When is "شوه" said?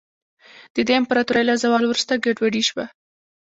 2.69-2.85